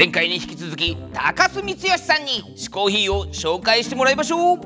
[0.00, 4.58] 前回に引き続き高須光義さんに嗜好品を紹介してもらいましょう。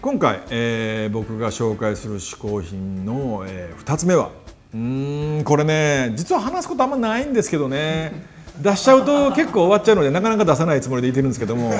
[0.00, 4.30] 今回、えー僕が紹介する嗜好品の、え2つ目は
[4.72, 8.30] うんこれね実は話すことあんまないんですけどね。
[8.60, 11.72] 出しちゃうと結構終わっちゃうのでなかなか出さないつもりでいてるんですけども。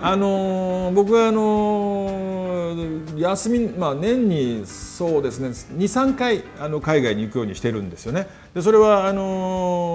[0.00, 1.91] あのー僕はあのー
[3.16, 8.26] 休み、まあ、年にそうですね23回あの海外に行くようにしてるんですよね。
[8.54, 9.22] でそれはあの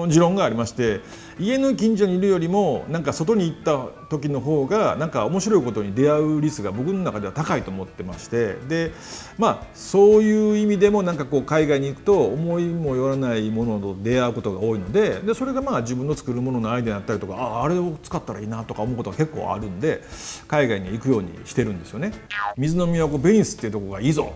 [0.09, 1.01] 持論がありまして
[1.39, 8.91] 家の近所にいるよりもなんか外に行った時の方がなんか面白いことに出会う率が僕の中では高いと思ってましてで
[9.37, 20.01] まあそういう意味でもなんかこう海外に行くと思いもよらないものと出会うことが多いのででそれがまあ自分の作るもののアイデアだったりとかああれを使ったらいいなとか思うことが結構あるんで
[20.47, 22.13] 海外に行くようにしてるんですよね。
[22.57, 24.33] 水の都ベニスっていうとこがいいぞ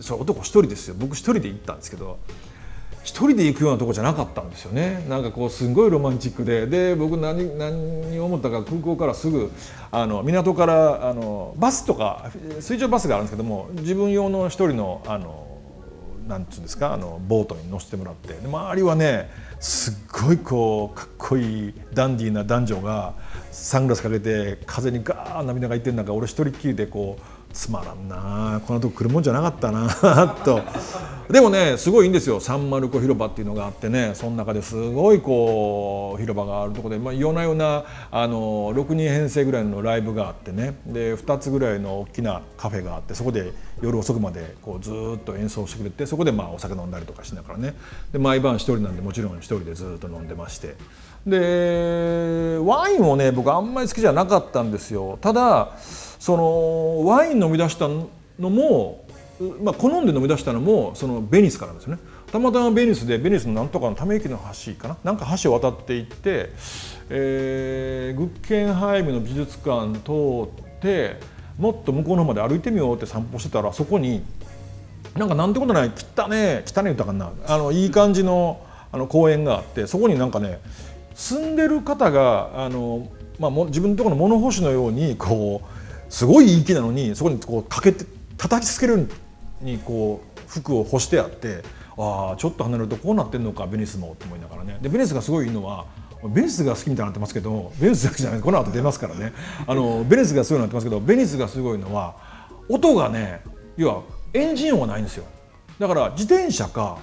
[0.00, 2.18] それ男一人ですよ僕一人で行ったんですけど
[3.04, 5.04] 一人で行くようなとこじゃなかったんですよね。
[5.08, 6.66] なんかこうすごいロマンチックで。
[6.66, 9.52] で僕何何思ったか空港からすぐ
[9.92, 12.30] あの港からあのバスとか
[12.60, 15.46] 水上バスがあるんですけども自分用の一人のあの
[16.26, 18.34] なんつうんですかあのボートに乗せてもらって。
[18.42, 19.30] 周りはね
[19.60, 23.12] すっごいこうかっこいいダンディーな男女が
[23.50, 29.88] サングラスかけて風にガーッ涙がいってる中俺一人っきりでこうつまらんなこんなとこ来るもんじゃなかったな
[30.44, 30.60] と。
[31.30, 32.40] でもねすごいいいんですよ。
[32.40, 34.10] サンマルコ広場っていうのがあってね。
[34.14, 40.76] その中ですごいこう広場があるとこで、まあ、夜な夜なあの6人編成ぐらいのライブがあってね。
[40.84, 47.74] で2つぐらいの大きなカフェがあってそこで夜遅くまでこうずっと演奏してくれてそこでまあお酒飲んだりとかしながらね。
[48.12, 50.74] で毎晩一人なんでもちろん一人でずっと飲んでまして。
[51.26, 55.18] でワインをね僕あんまり好きじゃなかったんですよ。
[55.22, 55.70] ただ
[56.18, 59.06] そのワイン飲み出したのも、
[59.62, 61.98] まあ、好んで飲み出したのもそのベニスからですよね。
[62.32, 64.96] たまたまベニスでベニスのなんとかのため息の橋かな？
[65.04, 66.50] なんか橋を渡っていって、
[67.08, 71.20] えーグッケンハイムの美術館通って
[71.58, 74.24] もっと向こうの方まで歩いてみようって散歩してたらそこに
[75.16, 80.60] なんかなんてことない汚ね汚ね言ったかなあのいい感じのあの公園があってそこになんかね
[81.14, 83.08] 住んでる方があの、
[83.38, 85.83] まあ、も自分のところの物干しのようにこう
[86.14, 88.04] すごいいい木なのにそこにこうかけて
[88.38, 89.08] 叩きつける
[89.60, 91.64] にこう服を干してあって
[91.98, 94.78] ああちょっと離れるとこうなってんのかベニスもと思いながらね。
[94.80, 95.86] でベニスがすごいいいのは
[96.22, 99.32] ベニスが好きみたいになってますけどベニスだけじゃないこの後出ますからね。
[99.66, 102.14] あのベニスがすごいなってますけどベニスがすごいのは
[102.68, 103.42] 音がね
[103.76, 104.02] 要は
[104.34, 105.24] エンジン音がないんですよ。
[105.80, 106.98] だから自転車か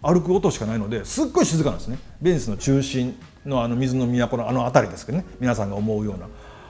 [0.00, 1.98] 歩く音しかないのですっごい静かなんですね。
[2.22, 5.26] ベニスの中心のあの水の都のあの辺りですけどね。
[5.40, 6.20] 皆さんが思うような。
[6.20, 6.26] だ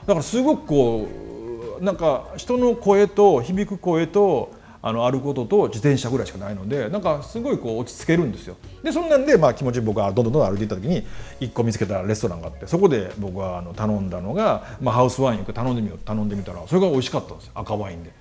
[0.07, 1.36] からすごくこう
[1.81, 8.57] なんか人の声と響く声とあの歩く音とと自転車ぐらいしかないのでなんかすごいこう落ち着けるんですよ。
[8.85, 11.05] でそんなんでまあ気持ち僕はどんどんどんどん歩いていった時に
[11.41, 18.13] 一個見つけたレストランがあってそこで僕はあの頼んだのが、まあ、ハウスワインよく頼んでみよう頼んでみたらそれが美味しかったんですよ赤ワインで。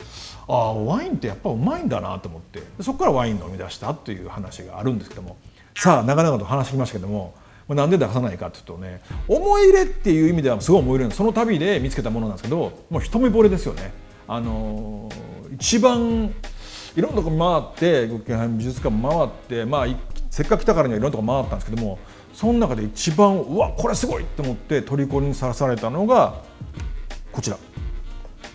[0.47, 2.63] ああワインってやっぱうまいんだなと思って。
[2.81, 5.37] そこからワイン飲み出したっていう話があるんですけども。
[5.77, 7.35] さあ長々と話してきましたけども
[7.69, 13.91] なんで出さないかっていうとね思い入れっていう意味ではすごい思い入れなんですその旅で見つけたものなんですけどもう一目惚れですよね。
[14.27, 15.09] あの
[15.53, 16.33] 一番
[16.95, 19.87] いろんなとこ回ってグッケンハイム美術館回って、まあ、
[20.29, 21.99] せっかく来たからにはいろんなとこ回ったんですけども
[22.33, 26.41] その中で一番うわこれすごいと思って虜にさらされたのが
[27.31, 27.57] こちら。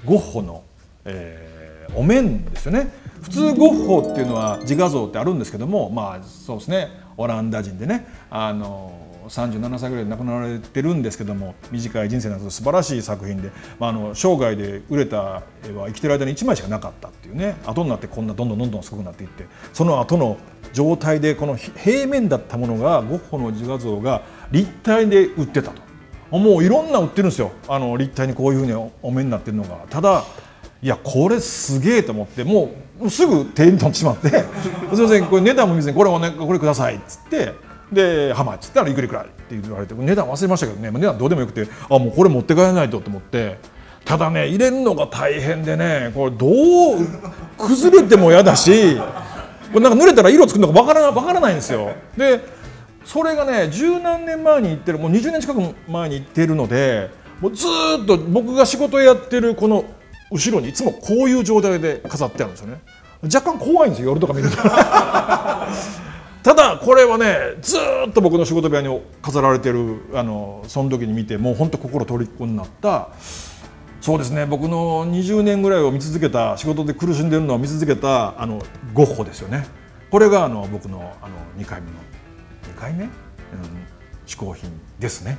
[0.05, 0.65] ゴッホの、
[1.05, 1.51] えー
[1.95, 2.93] お面ですよね。
[3.23, 6.89] 普通ゴッホっていうのは自画像ってあるんですけどもまあそうですね。
[7.17, 20.39] オランダ人でねあの37歳ぐらいで亡くなられてるんですけども短い人生なんですけど素晴らしい作品で、まあ、あの生涯で売れた絵は生きてる間に1枚しかなかったっていうね後になってこんなどんどんどんどんすごくなっていってその後の
[20.73, 25.91] 状態でこの平面だったものがゴッホの自画像が立体で売ってたと。
[26.31, 28.73] もういろんな売ってるんですよあの立体にこういうふうに
[29.03, 30.23] お面になってるのがただ
[30.83, 34.29] いやこれすげえと思ってもうすぐ手に取ってしまって
[34.95, 37.53] 「すいませんこれ値段も見ずにこれお、ね、これください」っつって
[37.93, 43.59] で「ハマっつったらいくらいくらい」って言われて値段忘れましたけどね値段どうでもよくてあもうこれ持って帰らないとと思って
[44.05, 47.07] ただね入れるのが大変でねこれどう
[47.59, 48.97] 崩れても嫌だし
[49.73, 51.91] これなんか濡れたら色つくのかわからわからないんですよ。
[52.17, 52.41] で
[53.05, 57.11] それがね十何年前に行ってるもう20年近く前に行ってるので
[57.41, 57.67] もうず
[58.03, 59.85] っと僕が仕事やってるこの
[60.31, 62.81] 後ろにいつもこういう状態で飾ってあるんですよね。
[63.23, 64.57] 若干怖いんですよ夜とか見ると。
[66.43, 73.09] ただこれはねずーっと僕の仕事部屋に飾られてるあのその時に見てもう本当心虜になった。
[74.01, 78.63] そうですね僕の20年ぐらいを見続けた仕事で苦しんでるのを見続けたあの
[78.95, 79.67] ゴッホですよね。
[80.11, 82.11] これがあの僕のあの2回目の2
[82.81, 83.11] 高いね、
[83.53, 83.87] うん、
[84.27, 85.37] 嗜好品ですね。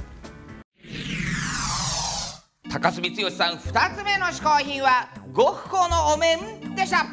[2.72, 7.06] 高須光義さん2つ目の嗜好品はゴッホのお面でした。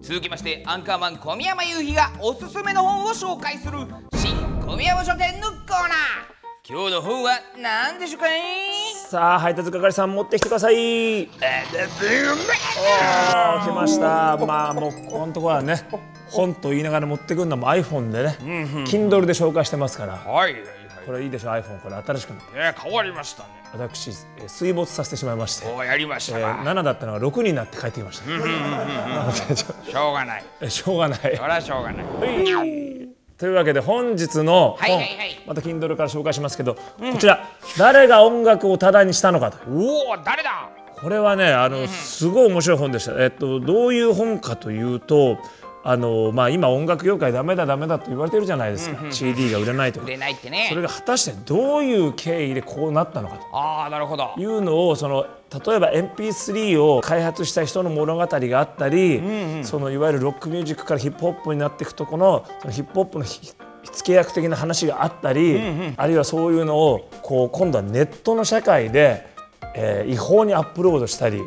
[0.00, 3.78] 続きましてアンカーマン小宮山雄飛がおすすめの本を紹介する
[4.14, 5.70] 新小宮山書店のコーナー。
[6.68, 8.42] 今日の本は何でしょうかね
[9.08, 10.74] さあ配達係さん持ってきてください。
[10.74, 11.26] おー
[13.66, 14.36] 来ました。
[14.36, 15.84] まあもうここのところはね
[16.28, 18.38] 本と言いながら持ってくるのも iPhone でね、
[18.86, 20.12] Kindle で紹介してますから。
[20.12, 23.48] はいはいこれいいでしょ iPhone これ新しくなってはい変わりましたね。
[23.72, 30.44] 私えー水没させてしまいまして、おーやりましえーたか、7だったのが6になって帰ってきました、しょうがない。
[30.60, 31.20] えしょうがない。
[31.20, 32.06] そりゃしょうがない。
[33.38, 35.40] というわけで本日の本、はいはいはい。
[35.46, 36.80] また Kindle から紹介しますけど、こ
[37.18, 37.48] ちら。
[37.78, 40.68] 誰が音楽をタダにしたのかとおお誰だ。
[41.00, 45.38] これはねあの、すごい面白い本でした、えっと、どういう本かというと
[45.82, 50.00] あの、まあ、今音楽業界ダメだダメだと言われてるじゃないですか、CD が売れないと。
[50.00, 50.66] か売れないってね。
[50.68, 54.32] それが果たしてどういう経緯でこうなったのかああなるほど。
[54.34, 55.26] というのをその
[55.66, 59.20] 例えば MP3 を開発した人の物語があったり、
[59.64, 63.42] そのいわゆるロックミュージックからヒップホップになっていくとこのそのヒップホップの付
[64.04, 65.60] け役的な話があったり、
[65.96, 69.26] あるいはそういうのをこう今度はネットの社会で、
[69.74, 71.40] えー違法にアップロードしたり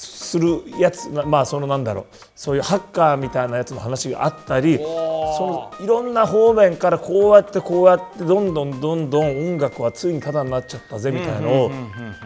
[0.00, 11.70] するやつ、ままあそのなんだろうそういうハッカーみたいなやつの話があったりそのいろんな方面からこうやってこうやってどんどんどんどん音楽はついにタダになっちゃったぜみたいのを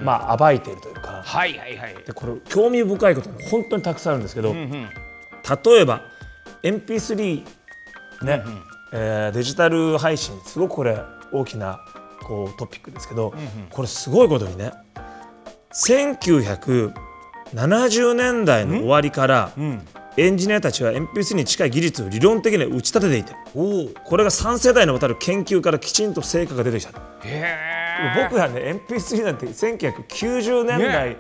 [0.03, 1.23] まあ暴いているというか。
[1.25, 1.95] はいはいはい。
[2.07, 6.03] でこれ興味深いことが本当にたくさんあるんですけど、例えば
[6.63, 7.45] MP3
[8.23, 8.43] ね、
[8.93, 10.99] えーデジタル配信すごくこれ
[11.33, 11.81] 大きな
[12.23, 13.35] こうトピックですけど、
[13.71, 14.73] これすごいことにね
[17.55, 19.53] 1970年代の終わりから、
[20.17, 26.93] エンジニアたちは MP3 に近い技術を理論的に打ち立てていてこれが3世代にわたる研究からきちんと成果が出てきた。
[27.25, 31.17] へ僕らね MP3 なんて1990年代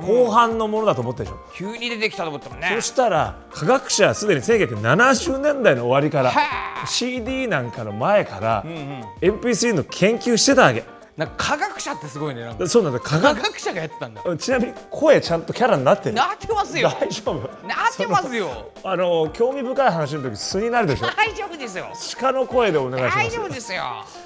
[0.00, 2.72] 後半のものだと思ったでしょ、急に出てきたと思ったもんね。
[2.74, 8.64] そしたら科学者はすでに1970年代の終わりからは CD なんかの前から
[9.22, 10.84] MP3 の研究してたわけ
[11.16, 12.66] なんか科学者ってすごいねなんか。
[12.66, 12.98] そうなんだ。
[12.98, 13.36] 科学。
[13.40, 14.22] 科学者がやってたんだ。
[14.36, 16.90] ちなみに声ちゃんとキャラになってるなってますよ。
[17.00, 17.66] 大丈夫？
[17.68, 18.70] なってますよ。
[18.82, 21.86] あの興味深い話の時素になるでしょ大丈夫ですよ。
[22.18, 23.82] 鹿の声でお願いしま大す丈夫ですよ。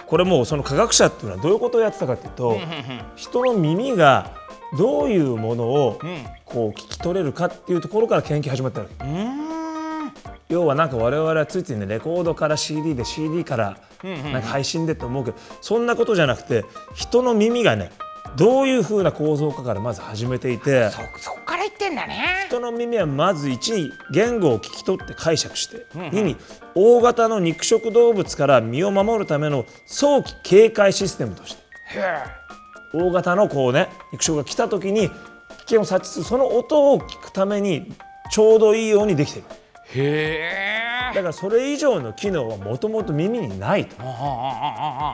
[0.07, 2.59] これもうその科学者っていうのはどういうことをやってたかっていうと
[3.17, 4.31] 人の耳が
[4.79, 5.99] どういうものを
[6.47, 9.05] こう聞き取れるかっていうところから研究始まったわけ
[10.49, 13.79] 要はなんか我々はついついねレコードから CD で CD から
[14.33, 16.65] なんか配信でと思うけどそんなことじゃなくて
[16.95, 17.91] 人の耳がね
[18.37, 22.47] どういうふうな構造かからまず始めていてそそこから言ってんだね。
[22.47, 26.37] 人の耳はまず1に言語を聞き取って解釈して2に
[26.75, 31.63] 大型の肉食動物から身を守るための早期警戒システムとして
[31.99, 32.23] へ
[32.95, 35.15] 大型のこうね肉食が来た時に危
[35.61, 36.25] 険を察知する。
[36.25, 37.93] その音を聞くために
[38.31, 39.49] ちょうどいいようにできている。
[39.51, 41.15] えへえ。
[41.15, 43.97] だからそれ以上の機能はもともと耳にないと。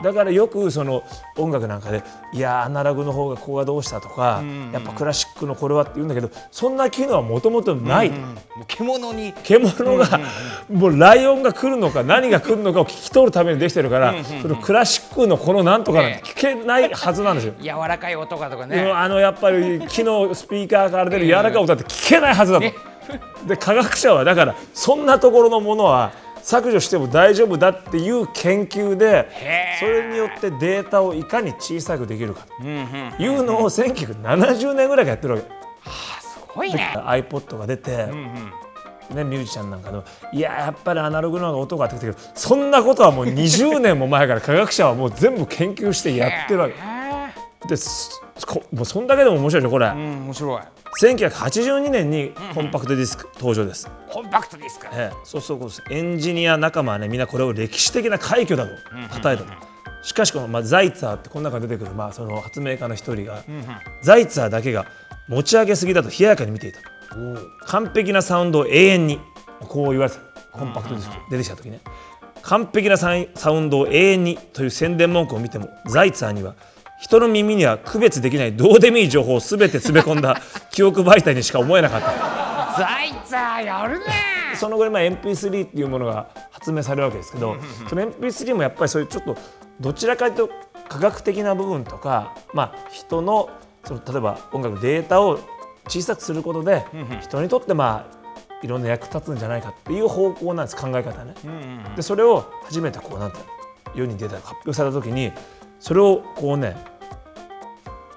[0.03, 1.05] だからよくその
[1.37, 4.43] 音楽なんかでいやアナログの方がここがどうしたとか
[4.73, 8.17] やっぱクラシックのこれはって言うんだけどそんな機能はもともとないと。
[8.67, 9.33] 獣に。
[9.45, 10.21] 獣が
[10.71, 17.55] もうライオンが来るのか何が来るのかを聞き取るためにできてるからそのクラシックのこのなんとかなんて聞けないはずなんですよ。
[17.63, 22.94] 柔らかい音がとかうんねあのやっぱり木のスピーカーから出る柔らかい音だって聞けないはずだと。
[23.47, 29.29] で科学者はだからそんなところのものは削除しても大丈夫だっていう研究で
[29.81, 32.63] それによってデータをいかに小さくできるかと。
[32.63, 35.47] いうのを1970年ぐらいからやってるわけ。
[36.21, 36.93] すごいね。
[36.95, 38.09] iPod が出て、
[39.11, 46.75] ね、ミュージシャンなんかのいややっぱりアナログの方が音がってきたけどそんなことはもう20年も前から科学者はもう全部研究してやってるわけ。
[46.75, 47.05] へ
[47.69, 47.77] で
[48.73, 50.61] もうそんだけでも面白いでしょこれ、ーうん面白い
[51.01, 55.17] 1982年にコンパクトディスク登場です、コンパクトですかええ。
[55.25, 55.69] そうそうそう。
[55.69, 58.73] ですエンジニア仲間はねみんなこれを歴史的な快挙だと
[59.23, 59.53] 称えたと、
[60.03, 63.43] しかしこの、まあ、ザイツァーってこの中に出てくる、まあ、その発明家の一人が、
[64.03, 64.87] ザイツァーだけが
[65.29, 66.81] 持ち上げすぎだと冷ややかに見ていた
[67.67, 69.21] 完璧なサウンドを永遠に
[69.61, 70.59] こう言われてた。
[70.59, 71.17] コンパクトディスク。
[71.31, 71.81] 出てきた時ね。
[72.43, 76.55] 完璧なサイサウンドを永遠にという宣伝文句を見てもザイツァーには
[77.05, 80.41] 人の耳には区別できないどうでもいい情報を全て詰め込んだ
[80.73, 82.09] 記憶媒体にしか思えなかった。
[82.79, 84.07] ザイツァーやるね。
[84.55, 87.57] そのぐらいまあ MP3 っていうものが発明されるわけですけど、
[87.91, 89.37] その MP3 もやっぱりそういうちょっと
[89.81, 90.55] どちらかというと
[90.89, 93.51] 科学的な部分とか、まあ、人の
[93.85, 95.39] その例えば音楽のデータを
[95.89, 96.87] 小さくすることで、
[97.21, 98.17] 人にとってまあ
[98.63, 101.35] いろんな役立つんじゃないかっていう方向なんです考え方ね。
[101.97, 103.37] でそれを初めてこうなんて
[103.95, 105.33] 世に出た発表された時に
[105.79, 106.94] それをこうね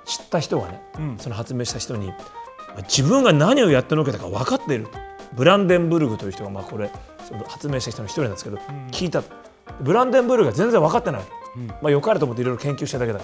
[0.08, 0.82] 知った人がね、
[1.20, 2.14] その発明した人に
[2.84, 4.92] 自分が何をやってのけたか分かっていると。
[5.34, 6.90] ブランデンブルグという人がまあこれ
[7.28, 8.58] その発明した人の一人なんですけど、
[8.92, 9.22] 聞いた。
[9.22, 9.36] と
[9.82, 11.22] ブランデンブルグが全然分かってない、
[11.82, 13.20] まあ、よかれと思っていろいろ研究しただけだ。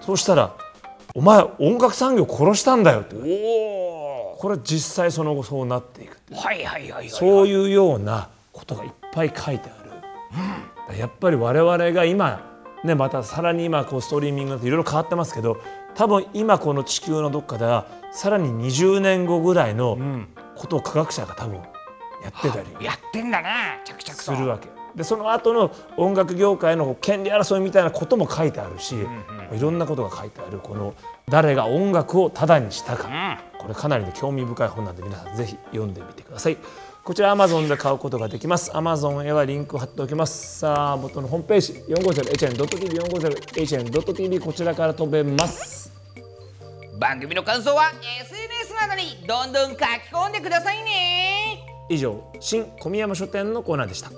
[0.00, 0.54] そうしたら
[1.14, 15.58] 「お前音楽産業殺したんだよ」ってこれ実際その後そうなっていくはいはいはいはいそういうようなことがいっぱい書いてある、やっぱり我々が今ねまたさらに今こうストリーミングといろいろ変わってますけど
[15.94, 19.98] 多分今この地球のどっかではさらに20年後ぐらいの
[20.56, 21.62] ことを科学者が多分や
[22.28, 24.22] ってたりやってんだな着々と。
[24.22, 24.68] するわけ。
[24.94, 28.94] でその後の音楽業界の権利争いみたいなことも書いてあるし、
[29.50, 30.58] いろんなことが書いてある。
[30.58, 30.94] この
[31.30, 33.08] 誰が音楽をタダにしたか、
[33.58, 36.58] これかなりね興味深い本なんで皆さんぜひ読んでみてください。
[37.02, 38.70] こちら Amazon で買うことができます。
[38.72, 40.58] Amazon へはリンクを貼っておきます。
[40.58, 41.72] さあ元のホームページ。
[41.88, 45.81] 450hn.tv 450hn.tv こちらから飛べます
[47.02, 47.90] 番組の感想は
[48.20, 49.80] SNS などにどんどん書き
[50.12, 51.58] 込んでくださいね。
[51.88, 54.12] 以上新小宮山書店のコーナーでした。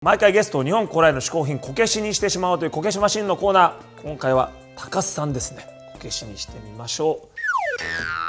[0.00, 4.02] 毎回ゲストを日本古来の嗜好品こけしにしてしまおうというこけしマシンのコーナー。
[4.02, 5.66] 今回は高須さんですね。
[5.92, 7.16] こけしにしてみましょう。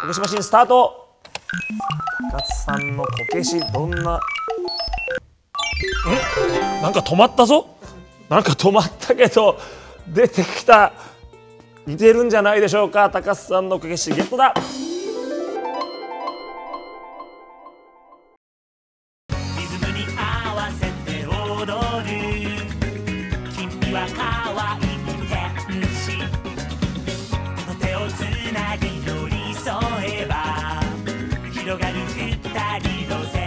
[0.01, 1.15] こけしマシンスタート。
[2.33, 3.97] 高須さんのこけしどんな？
[3.99, 4.03] ん
[6.83, 7.69] なんか止まったぞ？
[8.27, 9.57] なんか止まったけど
[10.09, 10.91] 出てきた。
[11.87, 13.09] 似てるんじゃないでしょうか。
[13.09, 14.53] 高須さんのおかげしゲットだ。
[31.65, 32.29] 広がる二
[32.79, 33.44] 人のせ界